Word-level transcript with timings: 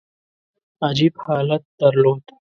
عجیب 0.87 1.13
حالت 1.25 1.63
درلود. 1.79 2.23